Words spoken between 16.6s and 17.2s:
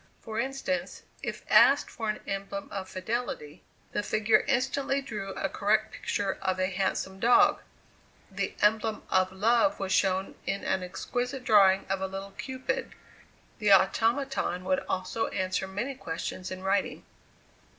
writing.